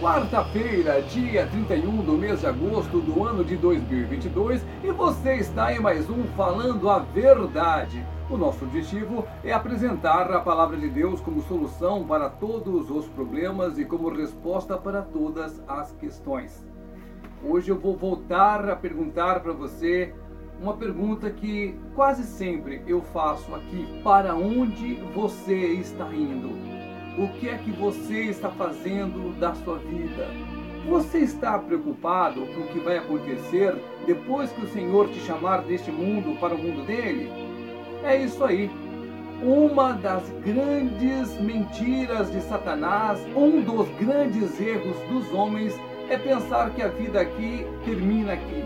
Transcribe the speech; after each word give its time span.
quarta-feira, 0.00 1.02
dia 1.02 1.46
31 1.46 2.04
do 2.04 2.12
mês 2.12 2.40
de 2.40 2.46
agosto 2.46 3.00
do 3.00 3.24
ano 3.24 3.44
de 3.44 3.56
2022, 3.56 4.64
e 4.84 4.92
você 4.92 5.34
está 5.36 5.72
em 5.72 5.80
mais 5.80 6.08
um 6.08 6.22
Falando 6.36 6.88
a 6.88 7.00
Verdade. 7.00 8.06
O 8.30 8.36
nosso 8.36 8.64
objetivo 8.64 9.26
é 9.42 9.52
apresentar 9.52 10.30
a 10.30 10.40
palavra 10.40 10.76
de 10.76 10.88
Deus 10.88 11.20
como 11.20 11.42
solução 11.42 12.06
para 12.06 12.28
todos 12.30 12.88
os 12.90 13.06
problemas 13.08 13.76
e 13.76 13.84
como 13.84 14.08
resposta 14.08 14.76
para 14.76 15.02
todas 15.02 15.60
as 15.66 15.90
questões. 15.92 16.64
Hoje 17.42 17.70
eu 17.70 17.78
vou 17.78 17.96
voltar 17.96 18.68
a 18.68 18.76
perguntar 18.76 19.40
para 19.40 19.52
você 19.52 20.14
uma 20.60 20.74
pergunta 20.74 21.28
que 21.28 21.76
quase 21.96 22.22
sempre 22.22 22.82
eu 22.86 23.00
faço 23.00 23.52
aqui: 23.52 24.00
para 24.04 24.36
onde 24.36 24.94
você 25.12 25.56
está 25.56 26.06
indo? 26.14 26.77
O 27.18 27.26
que 27.40 27.48
é 27.48 27.58
que 27.58 27.72
você 27.72 28.26
está 28.26 28.48
fazendo 28.48 29.36
da 29.40 29.52
sua 29.52 29.78
vida? 29.78 30.28
Você 30.88 31.18
está 31.18 31.58
preocupado 31.58 32.46
com 32.46 32.60
o 32.60 32.68
que 32.68 32.78
vai 32.78 32.98
acontecer 32.98 33.74
depois 34.06 34.52
que 34.52 34.64
o 34.64 34.68
Senhor 34.68 35.08
te 35.08 35.18
chamar 35.22 35.62
deste 35.62 35.90
mundo 35.90 36.38
para 36.38 36.54
o 36.54 36.58
mundo 36.58 36.86
dele? 36.86 37.28
É 38.04 38.16
isso 38.16 38.44
aí. 38.44 38.70
Uma 39.42 39.94
das 39.94 40.22
grandes 40.44 41.36
mentiras 41.40 42.30
de 42.30 42.40
Satanás, 42.42 43.20
um 43.34 43.62
dos 43.62 43.88
grandes 43.98 44.60
erros 44.60 44.96
dos 45.08 45.34
homens 45.34 45.74
é 46.08 46.16
pensar 46.16 46.70
que 46.70 46.82
a 46.82 46.88
vida 46.88 47.20
aqui 47.20 47.66
termina 47.84 48.34
aqui. 48.34 48.62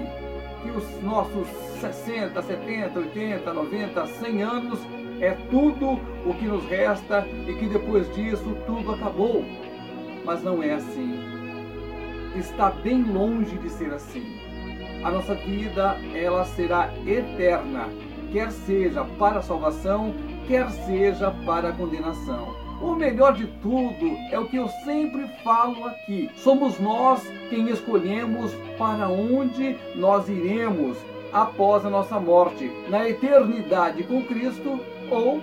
Que 0.63 0.71
os 0.77 1.03
nossos 1.03 1.49
60, 1.81 2.43
70, 2.43 2.99
80, 2.99 3.51
90, 3.55 4.07
100 4.07 4.43
anos 4.43 4.79
é 5.23 5.31
tudo 5.51 6.01
o 6.27 6.35
que 6.35 6.47
nos 6.47 6.65
resta 6.65 7.25
e 7.47 7.55
que 7.55 7.67
depois 7.67 8.13
disso 8.13 8.57
tudo 8.67 8.93
acabou. 8.93 9.45
Mas 10.25 10.43
não 10.43 10.61
é 10.61 10.73
assim. 10.73 11.17
Está 12.37 12.71
bem 12.71 13.05
longe 13.05 13.57
de 13.57 13.71
ser 13.71 13.95
assim. 13.95 14.41
A 15.05 15.11
nossa 15.13 15.35
vida, 15.37 15.97
ela 16.13 16.45
será 16.45 16.93
eterna, 17.07 17.89
quer 18.33 18.51
seja 18.51 19.05
para 19.05 19.39
a 19.39 19.43
salvação, 19.43 20.13
quer 20.49 20.69
seja 20.71 21.31
para 21.47 21.69
a 21.69 21.73
condenação. 21.73 22.57
O 22.81 22.97
melhor 22.97 23.35
de 23.35 23.47
tudo 23.63 24.17
é 24.33 24.39
o 24.41 24.47
que 24.47 24.57
eu 24.57 24.69
sempre 24.85 25.29
falo 25.45 25.87
aqui. 25.87 26.31
Somos 26.35 26.81
nós 26.81 27.23
quem 27.49 27.69
escolhemos 27.69 28.53
para 28.77 29.09
onde 29.09 29.77
nós 29.95 30.29
iremos 30.29 30.99
após 31.33 31.87
a 31.87 31.91
nossa 31.91 32.19
morte, 32.19 32.71
na 32.89 33.09
eternidade 33.09 34.03
com 34.03 34.23
Cristo 34.25 34.81
ou 35.13 35.41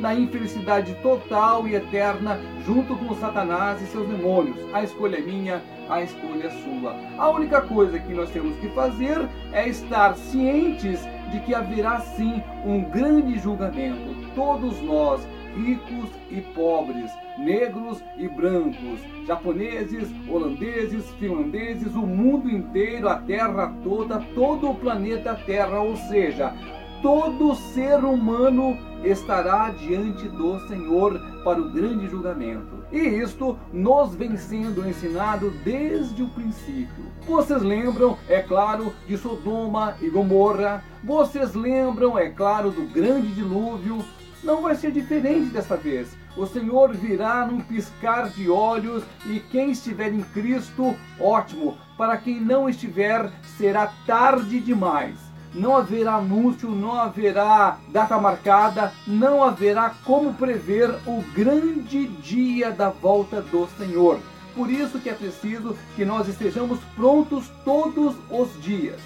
na 0.00 0.14
infelicidade 0.14 0.94
total 1.02 1.66
e 1.66 1.74
eterna 1.74 2.38
junto 2.64 2.96
com 2.96 3.14
Satanás 3.16 3.82
e 3.82 3.86
seus 3.86 4.08
demônios. 4.08 4.56
A 4.72 4.82
escolha 4.82 5.16
é 5.16 5.20
minha, 5.20 5.62
a 5.88 6.02
escolha 6.02 6.46
é 6.46 6.50
sua. 6.50 6.94
A 7.18 7.30
única 7.30 7.60
coisa 7.60 7.98
que 7.98 8.14
nós 8.14 8.30
temos 8.30 8.56
que 8.58 8.68
fazer 8.70 9.28
é 9.52 9.68
estar 9.68 10.14
cientes 10.16 11.00
de 11.30 11.40
que 11.40 11.54
haverá 11.54 12.00
sim 12.00 12.42
um 12.64 12.82
grande 12.82 13.38
julgamento. 13.38 14.14
Todos 14.34 14.80
nós 14.82 15.26
ricos 15.54 16.08
e 16.30 16.40
pobres, 16.40 17.10
negros 17.38 18.02
e 18.16 18.28
brancos, 18.28 19.00
japoneses, 19.26 20.08
holandeses, 20.28 21.10
finlandeses, 21.18 21.94
o 21.94 22.06
mundo 22.06 22.48
inteiro, 22.48 23.08
a 23.08 23.16
Terra 23.16 23.74
toda, 23.82 24.20
todo 24.34 24.70
o 24.70 24.74
planeta 24.74 25.34
Terra, 25.34 25.80
ou 25.80 25.96
seja, 25.96 26.54
todo 27.02 27.54
ser 27.54 28.04
humano 28.04 28.76
estará 29.02 29.70
diante 29.70 30.28
do 30.28 30.60
Senhor 30.68 31.18
para 31.42 31.60
o 31.60 31.70
grande 31.70 32.08
julgamento. 32.08 32.84
E 32.92 32.98
isto 32.98 33.58
nos 33.72 34.14
vem 34.14 34.36
sendo 34.36 34.86
ensinado 34.86 35.50
desde 35.64 36.22
o 36.22 36.28
princípio. 36.28 37.04
Vocês 37.26 37.62
lembram, 37.62 38.18
é 38.28 38.40
claro, 38.42 38.92
de 39.06 39.16
Sodoma 39.16 39.96
e 40.00 40.10
Gomorra? 40.10 40.84
Vocês 41.02 41.54
lembram, 41.54 42.18
é 42.18 42.28
claro, 42.28 42.70
do 42.70 42.82
grande 42.92 43.28
dilúvio? 43.28 44.04
Não 44.42 44.62
vai 44.62 44.74
ser 44.74 44.90
diferente 44.90 45.50
desta 45.50 45.76
vez. 45.76 46.16
O 46.36 46.46
Senhor 46.46 46.94
virá 46.94 47.44
num 47.46 47.60
piscar 47.60 48.30
de 48.30 48.48
olhos 48.48 49.02
e 49.26 49.40
quem 49.40 49.70
estiver 49.70 50.12
em 50.12 50.22
Cristo, 50.22 50.94
ótimo. 51.18 51.76
Para 51.96 52.16
quem 52.16 52.40
não 52.40 52.68
estiver, 52.68 53.30
será 53.58 53.92
tarde 54.06 54.60
demais. 54.60 55.29
Não 55.54 55.76
haverá 55.76 56.14
anúncio, 56.14 56.70
não 56.70 56.94
haverá 56.94 57.78
data 57.88 58.18
marcada, 58.18 58.92
não 59.06 59.42
haverá 59.42 59.94
como 60.04 60.34
prever 60.34 60.90
o 61.06 61.22
grande 61.34 62.06
dia 62.06 62.70
da 62.70 62.88
volta 62.90 63.40
do 63.40 63.68
Senhor. 63.76 64.18
Por 64.54 64.70
isso 64.70 64.98
que 64.98 65.08
é 65.08 65.14
preciso 65.14 65.76
que 65.96 66.04
nós 66.04 66.28
estejamos 66.28 66.78
prontos 66.94 67.50
todos 67.64 68.14
os 68.30 68.62
dias. 68.62 69.00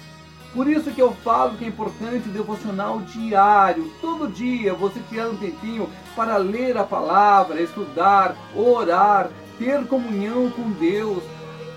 Por 0.53 0.69
isso 0.69 0.91
que 0.91 1.01
eu 1.01 1.11
falo 1.11 1.57
que 1.57 1.65
é 1.65 1.67
importante 1.67 2.29
o 2.29 2.31
devocional 2.31 3.01
diário. 3.01 3.91
Todo 3.99 4.31
dia 4.31 4.73
você 4.73 5.01
tirar 5.09 5.27
um 5.27 5.35
tempinho 5.35 5.89
para 6.15 6.37
ler 6.37 6.77
a 6.77 6.83
palavra, 6.83 7.61
estudar, 7.61 8.35
orar, 8.55 9.29
ter 9.59 9.85
comunhão 9.85 10.49
com 10.51 10.71
Deus, 10.71 11.21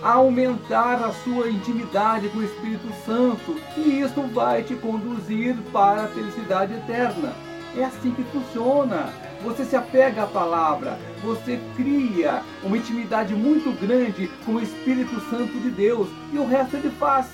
aumentar 0.03 1.03
a 1.03 1.13
sua 1.13 1.49
intimidade 1.51 2.29
com 2.29 2.39
o 2.39 2.45
Espírito 2.45 2.89
Santo. 3.05 3.57
E 3.77 4.01
isso 4.01 4.23
vai 4.33 4.63
te 4.63 4.75
conduzir 4.75 5.57
para 5.73 6.05
a 6.05 6.09
felicidade 6.09 6.75
eterna. 6.75 7.33
É 7.77 7.85
assim 7.85 8.11
que 8.13 8.23
funciona. 8.25 9.13
Você 9.43 9.65
se 9.65 9.77
apega 9.77 10.25
à 10.25 10.27
palavra, 10.27 10.99
você 11.23 11.61
cria 11.77 12.43
uma 12.65 12.77
intimidade 12.77 13.35
muito 13.35 13.71
grande 13.81 14.29
com 14.45 14.55
o 14.55 14.61
Espírito 14.61 15.21
Santo 15.31 15.53
de 15.61 15.71
Deus 15.71 16.09
e 16.33 16.39
o 16.39 16.47
resto 16.47 16.77
ele 16.77 16.91
faz. 16.91 17.29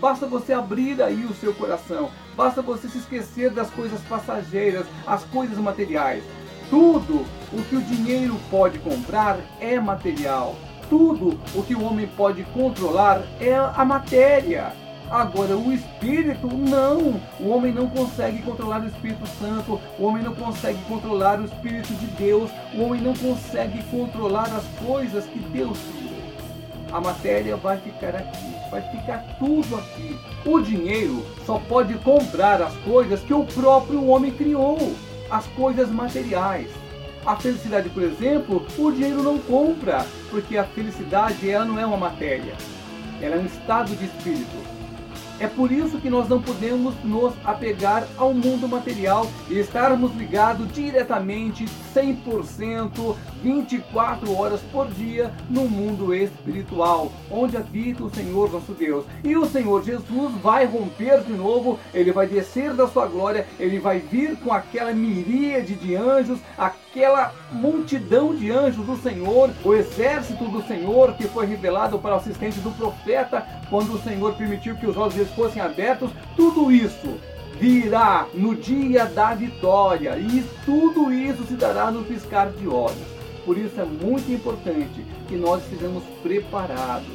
Basta 0.00 0.26
você 0.26 0.52
abrir 0.52 1.00
aí 1.00 1.24
o 1.24 1.34
seu 1.34 1.54
coração. 1.54 2.10
Basta 2.36 2.60
você 2.60 2.88
se 2.88 2.98
esquecer 2.98 3.50
das 3.50 3.70
coisas 3.70 4.00
passageiras, 4.02 4.86
as 5.06 5.22
coisas 5.24 5.56
materiais. 5.56 6.24
Tudo 6.68 7.24
o 7.52 7.62
que 7.68 7.76
o 7.76 7.82
dinheiro 7.82 8.36
pode 8.50 8.80
comprar 8.80 9.38
é 9.60 9.78
material. 9.78 10.56
Tudo 10.96 11.36
o 11.56 11.62
que 11.64 11.74
o 11.74 11.82
homem 11.82 12.06
pode 12.06 12.44
controlar 12.54 13.24
é 13.40 13.52
a 13.56 13.84
matéria. 13.84 14.72
Agora, 15.10 15.56
o 15.56 15.72
espírito, 15.72 16.46
não. 16.46 17.20
O 17.40 17.48
homem 17.48 17.72
não 17.72 17.88
consegue 17.88 18.40
controlar 18.42 18.80
o 18.80 18.86
Espírito 18.86 19.26
Santo. 19.26 19.80
O 19.98 20.04
homem 20.04 20.22
não 20.22 20.32
consegue 20.36 20.78
controlar 20.84 21.40
o 21.40 21.46
Espírito 21.46 21.92
de 21.94 22.06
Deus. 22.06 22.48
O 22.74 22.82
homem 22.82 23.00
não 23.00 23.12
consegue 23.12 23.82
controlar 23.90 24.48
as 24.54 24.64
coisas 24.86 25.24
que 25.24 25.40
Deus 25.40 25.76
criou. 25.98 26.96
A 26.96 27.00
matéria 27.00 27.56
vai 27.56 27.76
ficar 27.78 28.14
aqui 28.14 28.54
vai 28.70 28.82
ficar 28.82 29.18
tudo 29.40 29.74
aqui. 29.74 30.16
O 30.46 30.60
dinheiro 30.60 31.26
só 31.44 31.58
pode 31.58 31.94
comprar 31.94 32.62
as 32.62 32.74
coisas 32.84 33.18
que 33.18 33.34
o 33.34 33.44
próprio 33.44 34.06
homem 34.06 34.30
criou, 34.30 34.94
as 35.28 35.44
coisas 35.48 35.90
materiais. 35.90 36.70
A 37.26 37.36
felicidade, 37.36 37.88
por 37.88 38.02
exemplo, 38.02 38.66
o 38.78 38.92
dinheiro 38.92 39.22
não 39.22 39.38
compra, 39.38 40.04
porque 40.34 40.58
a 40.58 40.64
felicidade 40.64 41.48
ela 41.48 41.64
não 41.64 41.78
é 41.78 41.86
uma 41.86 41.96
matéria, 41.96 42.54
ela 43.22 43.36
é 43.36 43.38
um 43.38 43.46
estado 43.46 43.94
de 43.94 44.06
espírito. 44.06 44.56
É 45.40 45.48
por 45.48 45.72
isso 45.72 45.98
que 45.98 46.08
nós 46.08 46.28
não 46.28 46.40
podemos 46.40 46.94
nos 47.02 47.34
apegar 47.44 48.06
ao 48.16 48.32
mundo 48.32 48.68
material 48.68 49.26
e 49.48 49.58
estarmos 49.58 50.14
ligados 50.14 50.72
diretamente 50.72 51.66
100%, 51.94 53.16
24 53.42 54.36
horas 54.36 54.60
por 54.72 54.88
dia 54.88 55.32
no 55.50 55.68
mundo 55.68 56.14
espiritual, 56.14 57.10
onde 57.30 57.56
habita 57.56 58.04
o 58.04 58.14
Senhor 58.14 58.50
nosso 58.50 58.72
Deus. 58.72 59.04
E 59.24 59.36
o 59.36 59.44
Senhor 59.46 59.82
Jesus 59.84 60.32
vai 60.40 60.66
romper 60.66 61.20
de 61.22 61.32
novo, 61.32 61.78
ele 61.92 62.12
vai 62.12 62.26
descer 62.26 62.72
da 62.72 62.86
sua 62.86 63.06
glória, 63.06 63.46
ele 63.58 63.78
vai 63.78 63.98
vir 63.98 64.36
com 64.36 64.52
aquela 64.52 64.92
miríade 64.92 65.74
de 65.74 65.96
anjos, 65.96 66.38
aquela 66.56 67.32
multidão 67.50 68.34
de 68.34 68.50
anjos 68.50 68.86
do 68.86 68.96
Senhor, 68.96 69.50
o 69.64 69.74
exército 69.74 70.44
do 70.44 70.62
Senhor 70.62 71.14
que 71.14 71.24
foi 71.24 71.46
revelado 71.46 71.98
para 71.98 72.14
o 72.14 72.18
assistente 72.18 72.60
do 72.60 72.70
profeta 72.70 73.46
quando 73.68 73.94
o 73.94 74.02
Senhor 74.02 74.34
permitiu 74.34 74.76
que 74.76 74.86
os 74.86 74.96
olhos 74.96 75.14
fossem 75.34 75.60
abertos, 75.60 76.10
tudo 76.36 76.70
isso 76.70 77.18
virá 77.58 78.26
no 78.34 78.54
dia 78.54 79.06
da 79.06 79.34
vitória 79.34 80.18
e 80.18 80.44
tudo 80.64 81.12
isso 81.12 81.44
se 81.44 81.54
dará 81.54 81.90
no 81.90 82.04
piscar 82.04 82.50
de 82.50 82.66
olhos. 82.66 83.14
Por 83.44 83.58
isso 83.58 83.80
é 83.80 83.84
muito 83.84 84.30
importante 84.32 85.04
que 85.28 85.36
nós 85.36 85.62
estejamos 85.62 86.02
preparados. 86.22 87.06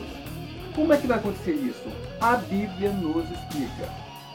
Como 0.75 0.93
é 0.93 0.97
que 0.97 1.07
vai 1.07 1.17
acontecer 1.17 1.53
isso? 1.53 1.89
A 2.21 2.35
Bíblia 2.35 2.91
nos 2.91 3.29
explica. 3.29 3.89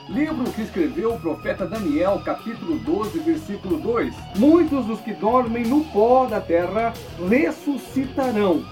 Livro 0.09 0.45
que 0.53 0.63
escreveu 0.63 1.15
o 1.15 1.21
profeta 1.21 1.67
Daniel, 1.67 2.21
capítulo 2.23 2.79
12, 2.81 3.19
versículo 3.21 3.79
2: 3.79 4.15
Muitos 4.37 4.85
dos 4.85 5.01
que 5.01 5.15
dormem 5.15 5.65
no 5.65 5.85
pó 5.87 6.27
da 6.27 6.41
terra 6.41 6.93
ressuscitarão, 7.27 8.63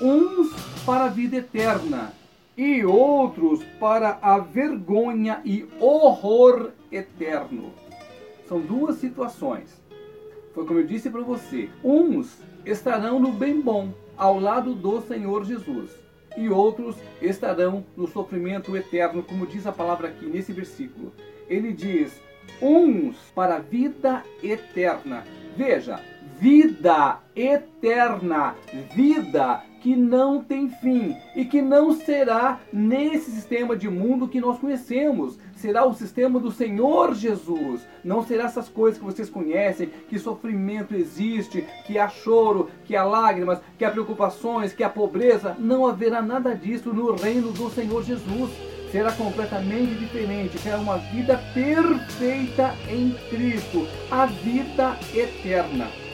uns 0.00 0.52
para 0.86 1.06
a 1.06 1.08
vida 1.08 1.36
eterna 1.36 2.12
e 2.58 2.84
outros 2.84 3.62
para 3.78 4.18
a 4.20 4.38
vergonha 4.38 5.40
e 5.44 5.64
horror 5.78 6.72
eterno. 6.90 7.72
São 8.48 8.60
duas 8.60 8.96
situações. 8.96 9.80
Foi 10.52 10.66
como 10.66 10.80
eu 10.80 10.84
disse 10.86 11.08
para 11.08 11.20
você: 11.20 11.70
uns 11.84 12.36
estarão 12.66 13.20
no 13.20 13.30
bem 13.30 13.60
bom, 13.60 13.94
ao 14.16 14.40
lado 14.40 14.74
do 14.74 15.00
Senhor 15.02 15.44
Jesus. 15.44 15.92
E 16.36 16.48
outros 16.48 16.96
estarão 17.22 17.84
no 17.96 18.08
sofrimento 18.08 18.76
eterno, 18.76 19.22
como 19.22 19.46
diz 19.46 19.64
a 19.64 19.72
palavra 19.72 20.08
aqui 20.08 20.26
nesse 20.26 20.52
versículo. 20.52 21.12
Ele 21.48 21.72
diz: 21.72 22.20
uns 22.60 23.16
para 23.36 23.56
a 23.56 23.60
vida 23.60 24.24
eterna. 24.42 25.22
Veja, 25.56 26.00
vida 26.40 27.18
eterna, 27.34 28.54
vida 28.94 29.62
que 29.80 29.94
não 29.94 30.42
tem 30.42 30.68
fim 30.68 31.16
e 31.36 31.44
que 31.44 31.62
não 31.62 31.92
será 31.92 32.60
nesse 32.72 33.30
sistema 33.30 33.76
de 33.76 33.88
mundo 33.88 34.28
que 34.28 34.40
nós 34.40 34.58
conhecemos. 34.58 35.38
Será 35.54 35.86
o 35.86 35.94
sistema 35.94 36.38
do 36.38 36.50
Senhor 36.50 37.14
Jesus. 37.14 37.86
Não 38.04 38.24
será 38.24 38.44
essas 38.44 38.68
coisas 38.68 38.98
que 38.98 39.04
vocês 39.04 39.30
conhecem, 39.30 39.90
que 40.08 40.18
sofrimento 40.18 40.94
existe, 40.94 41.64
que 41.86 41.98
há 41.98 42.08
choro, 42.08 42.70
que 42.84 42.96
há 42.96 43.04
lágrimas, 43.04 43.60
que 43.76 43.84
há 43.84 43.90
preocupações, 43.90 44.72
que 44.72 44.84
há 44.84 44.88
pobreza. 44.88 45.56
Não 45.58 45.86
haverá 45.86 46.22
nada 46.22 46.54
disso 46.54 46.92
no 46.92 47.14
reino 47.14 47.52
do 47.52 47.70
Senhor 47.70 48.02
Jesus. 48.02 48.50
Será 48.90 49.12
completamente 49.12 49.94
diferente, 49.96 50.58
será 50.58 50.78
uma 50.78 50.96
vida 50.96 51.38
perfeita 51.52 52.74
em 52.88 53.14
Cristo, 53.28 53.86
a 54.10 54.24
vida 54.24 54.96
eterna. 55.14 56.07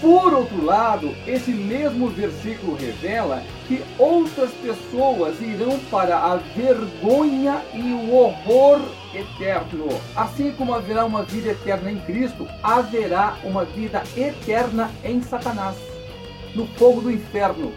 Por 0.00 0.32
outro 0.32 0.64
lado, 0.64 1.12
esse 1.26 1.50
mesmo 1.50 2.08
versículo 2.08 2.76
revela 2.76 3.42
que 3.66 3.82
outras 3.98 4.50
pessoas 4.52 5.40
irão 5.40 5.76
para 5.90 6.16
a 6.16 6.36
vergonha 6.36 7.60
e 7.74 7.92
o 7.92 8.14
horror 8.14 8.80
eterno. 9.12 9.88
Assim 10.14 10.52
como 10.52 10.72
haverá 10.72 11.04
uma 11.04 11.24
vida 11.24 11.50
eterna 11.50 11.90
em 11.90 11.98
Cristo, 11.98 12.46
haverá 12.62 13.36
uma 13.42 13.64
vida 13.64 14.04
eterna 14.16 14.88
em 15.02 15.20
Satanás, 15.20 15.76
no 16.54 16.66
fogo 16.68 17.00
do 17.00 17.10
inferno, 17.10 17.72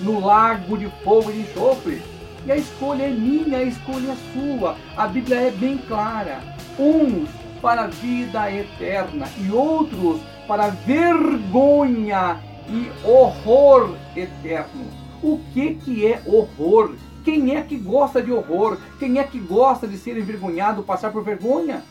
no 0.00 0.24
lago 0.24 0.78
de 0.78 0.88
fogo 1.04 1.30
e 1.30 1.34
de 1.34 1.40
enxofre. 1.40 2.02
E 2.46 2.52
a 2.52 2.56
escolha 2.56 3.02
é 3.02 3.10
minha, 3.10 3.58
a 3.58 3.62
escolha 3.62 4.12
é 4.12 4.16
sua. 4.32 4.74
A 4.96 5.06
Bíblia 5.06 5.36
é 5.36 5.50
bem 5.50 5.76
clara. 5.76 6.40
Uns 6.78 7.28
para 7.60 7.82
a 7.82 7.86
vida 7.88 8.50
eterna 8.50 9.26
e 9.36 9.50
outros 9.50 10.20
para 10.20 10.37
vergonha 10.86 12.40
e 12.68 12.90
horror 13.06 13.94
eterno. 14.16 14.86
O 15.22 15.40
que, 15.52 15.74
que 15.74 16.06
é 16.06 16.22
horror? 16.26 16.94
Quem 17.24 17.56
é 17.56 17.62
que 17.62 17.76
gosta 17.76 18.22
de 18.22 18.32
horror? 18.32 18.78
Quem 18.98 19.18
é 19.18 19.24
que 19.24 19.38
gosta 19.38 19.86
de 19.86 19.98
ser 19.98 20.16
envergonhado, 20.16 20.82
passar 20.82 21.12
por 21.12 21.22
vergonha? 21.22 21.82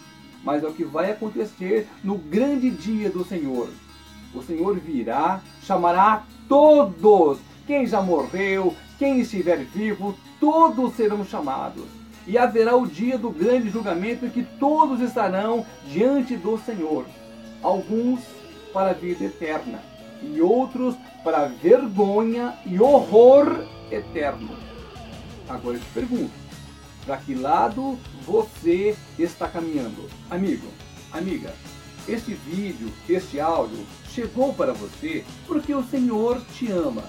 Mas 0.44 0.63
é 0.63 0.68
o 0.68 0.74
que 0.74 0.83
vai 0.83 1.12
acontecer 1.12 1.88
no 2.04 2.18
grande 2.18 2.69
dia 2.69 3.09
do 3.09 3.24
Senhor. 3.24 3.69
O 4.33 4.42
Senhor 4.42 4.80
virá, 4.80 5.42
chamará 5.62 6.24
todos, 6.48 7.39
quem 7.65 7.86
já 7.86 8.01
morreu, 8.01 8.74
quem 8.98 9.19
estiver 9.19 9.57
vivo, 9.57 10.15
todos 10.39 10.95
serão 10.95 11.24
chamados. 11.25 11.86
E 12.25 12.38
haverá 12.38 12.75
o 12.75 12.88
dia 12.88 13.18
do 13.18 13.30
grande 13.30 13.69
julgamento 13.69 14.25
em 14.25 14.30
que 14.30 14.44
todos 14.44 15.01
estarão 15.01 15.65
diante 15.88 16.36
do 16.36 16.57
Senhor. 16.57 17.06
Alguns 17.62 18.21
para 18.77 18.91
a 18.91 18.94
vida 18.94 19.25
eterna, 19.25 19.81
e 20.21 20.39
outros 20.39 20.94
para 21.24 21.47
vergonha 21.47 22.53
e 22.63 22.79
horror 22.79 23.65
eterno. 23.89 24.56
Agora 25.50 25.77
eu 25.77 25.81
te 25.81 25.89
pergunto: 25.95 26.31
para 27.03 27.18
que 27.18 27.33
lado 27.33 27.97
você 28.24 28.95
está 29.18 29.47
caminhando? 29.47 30.07
Amigo, 30.29 30.68
amiga, 31.12 31.56
este 32.07 32.35
vídeo, 32.35 32.94
este 33.09 33.39
áudio 33.39 33.83
chegou 34.13 34.53
para 34.53 34.74
você 34.74 35.25
porque 35.47 35.73
o 35.73 35.83
Senhor 35.83 36.39
te 36.53 36.71
ama. 36.71 37.06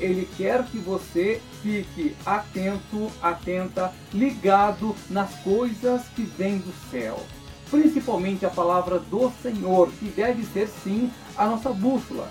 Ele 0.00 0.28
quer 0.36 0.64
que 0.64 0.78
você 0.78 1.40
fique 1.62 2.16
atento, 2.26 3.12
atenta, 3.22 3.92
ligado 4.12 4.92
nas 5.08 5.32
coisas 5.36 6.02
que 6.16 6.22
vêm 6.22 6.58
do 6.58 6.74
céu 6.90 7.24
principalmente 7.70 8.46
a 8.46 8.50
palavra 8.50 8.98
do 8.98 9.30
Senhor, 9.42 9.90
que 9.98 10.06
deve 10.06 10.44
ser 10.44 10.68
sim 10.68 11.10
a 11.36 11.46
nossa 11.46 11.70
bússola. 11.70 12.28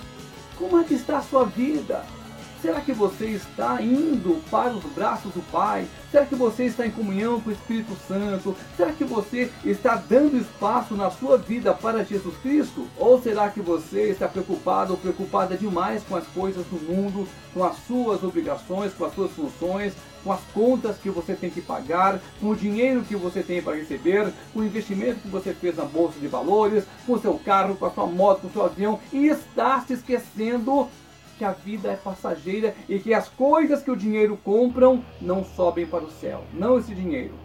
Como 0.58 0.80
é 0.80 0.84
que 0.84 0.94
está 0.94 1.18
a 1.18 1.22
sua 1.22 1.46
vida? 1.46 2.04
Será 2.66 2.82
que 2.82 2.94
você 2.94 3.28
está 3.28 3.80
indo 3.80 4.42
para 4.50 4.72
os 4.72 4.84
braços 4.86 5.32
do 5.34 5.42
Pai? 5.52 5.86
Será 6.10 6.26
que 6.26 6.34
você 6.34 6.66
está 6.66 6.84
em 6.88 6.90
comunhão 6.90 7.40
com 7.40 7.52
o 7.52 7.54
Espírito 7.54 7.96
Santo? 8.08 8.56
Será 8.76 8.92
que 8.92 9.04
você 9.04 9.52
está 9.64 9.96
dando 9.96 10.38
espaço 10.38 10.96
na 10.96 11.12
sua 11.12 11.38
vida 11.38 11.76
para 11.76 12.04
Jesus 12.04 12.36
Cristo? 12.38 12.88
Ou 12.98 13.22
será 13.22 13.52
que 13.52 13.62
você 13.62 14.10
está 14.10 14.28
preocupado 14.28 14.94
ou 14.94 14.98
preocupada 14.98 15.56
demais 15.56 16.02
com 16.10 16.16
as 16.16 16.26
coisas 16.28 16.66
do 16.66 16.78
mundo, 16.92 17.28
com 17.54 17.64
as 17.64 17.76
suas 17.86 18.24
obrigações, 18.24 18.94
com 18.96 19.06
as 19.06 19.14
suas 19.14 19.31
funções, 19.34 19.94
com 20.25 20.31
as 20.31 20.42
contas 20.45 20.98
que 20.98 21.10
você 21.10 21.36
tem 21.36 21.51
que 21.51 21.62
pagar, 21.62 22.19
com 22.42 22.48
o 22.48 22.56
dinheiro 22.56 23.04
que 23.04 23.16
você 23.16 23.44
tem 23.44 23.62
para 23.62 23.75
receber, 23.75 24.33
com 24.51 24.62
o 24.62 24.66
investimento 24.66 25.22
que 25.22 25.27
você 25.27 25.54
fez 25.54 25.77
na 25.77 25.86
bolsa 25.86 26.19
de 26.19 26.27
valores, 26.27 26.83
com 27.06 27.13
o 27.13 27.19
seu 27.19 27.36
carro, 27.36 27.75
com 27.75 27.86
a 27.86 27.92
sua 27.92 28.07
moto, 28.07 28.42
com 28.42 28.48
o 28.48 28.51
seu 28.51 28.66
avião 28.66 29.00
e 29.13 29.27
está 29.27 29.80
se 29.81 29.94
esquecendo 29.94 30.89
que 31.38 31.45
a 31.45 31.51
vida 31.51 31.92
é 31.92 31.95
passageira 31.95 32.74
e 32.89 32.98
que 32.98 33.13
as 33.13 33.30
coisas 33.30 33.83
que 33.83 33.92
o 33.92 33.95
dinheiro 33.95 34.39
compram 34.44 35.04
não 35.22 35.44
sobem 35.44 35.86
para 35.86 36.04
o 36.04 36.10
céu. 36.10 36.44
Não 36.51 36.80
esse 36.80 36.95
dinheiro. 36.95 37.36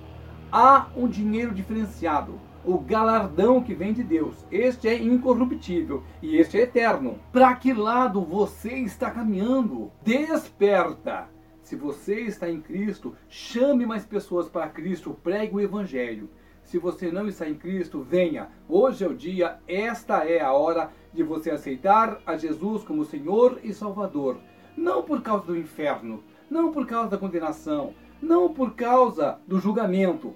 Há 0.50 0.86
um 0.96 1.06
dinheiro 1.06 1.52
diferenciado, 1.52 2.40
o 2.64 2.78
galardão 2.78 3.62
que 3.62 3.74
vem 3.74 3.92
de 3.92 4.02
Deus. 4.02 4.36
Este 4.50 4.88
é 4.88 4.96
incorruptível 4.96 6.02
e 6.22 6.36
este 6.36 6.56
é 6.56 6.62
eterno. 6.62 7.18
Para 7.30 7.54
que 7.56 7.74
lado 7.74 8.22
você 8.22 8.74
está 8.74 9.10
caminhando? 9.10 9.90
Desperta! 10.02 11.39
Se 11.70 11.76
você 11.76 12.22
está 12.22 12.50
em 12.50 12.60
Cristo, 12.60 13.14
chame 13.28 13.86
mais 13.86 14.04
pessoas 14.04 14.48
para 14.48 14.68
Cristo, 14.68 15.16
pregue 15.22 15.54
o 15.54 15.60
Evangelho. 15.60 16.28
Se 16.64 16.78
você 16.78 17.12
não 17.12 17.28
está 17.28 17.48
em 17.48 17.54
Cristo, 17.54 18.02
venha. 18.02 18.48
Hoje 18.68 19.04
é 19.04 19.06
o 19.06 19.14
dia, 19.14 19.60
esta 19.68 20.24
é 20.24 20.40
a 20.40 20.52
hora 20.52 20.90
de 21.14 21.22
você 21.22 21.48
aceitar 21.48 22.20
a 22.26 22.36
Jesus 22.36 22.82
como 22.82 23.04
Senhor 23.04 23.60
e 23.62 23.72
Salvador. 23.72 24.38
Não 24.76 25.04
por 25.04 25.22
causa 25.22 25.46
do 25.46 25.56
inferno, 25.56 26.24
não 26.50 26.72
por 26.72 26.88
causa 26.88 27.10
da 27.10 27.18
condenação, 27.18 27.94
não 28.20 28.52
por 28.52 28.74
causa 28.74 29.38
do 29.46 29.60
julgamento, 29.60 30.34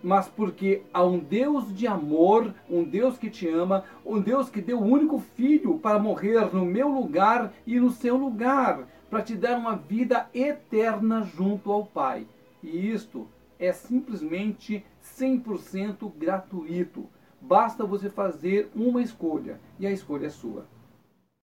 mas 0.00 0.28
porque 0.28 0.82
há 0.94 1.02
um 1.02 1.18
Deus 1.18 1.74
de 1.74 1.88
amor, 1.88 2.54
um 2.70 2.84
Deus 2.84 3.18
que 3.18 3.28
te 3.28 3.48
ama, 3.48 3.82
um 4.06 4.20
Deus 4.20 4.48
que 4.48 4.60
deu 4.60 4.78
o 4.78 4.86
único 4.86 5.18
filho 5.18 5.76
para 5.80 5.98
morrer 5.98 6.54
no 6.54 6.64
meu 6.64 6.88
lugar 6.88 7.52
e 7.66 7.80
no 7.80 7.90
seu 7.90 8.16
lugar 8.16 8.86
para 9.10 9.22
te 9.22 9.34
dar 9.34 9.58
uma 9.58 9.76
vida 9.76 10.28
eterna 10.34 11.22
junto 11.22 11.72
ao 11.72 11.84
Pai. 11.86 12.26
E 12.62 12.90
isto 12.90 13.26
é 13.58 13.72
simplesmente 13.72 14.84
100% 15.02 16.10
gratuito. 16.16 17.06
Basta 17.40 17.84
você 17.84 18.10
fazer 18.10 18.70
uma 18.74 19.00
escolha 19.00 19.60
e 19.78 19.86
a 19.86 19.90
escolha 19.90 20.26
é 20.26 20.30
sua. 20.30 20.66